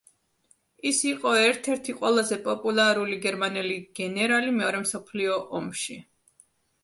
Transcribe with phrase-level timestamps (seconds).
[0.91, 5.99] ის იყო ერთ-ერთი ყველაზე პოპულარული გერმანელი გენერალი მეორე მსოფლიო ომში.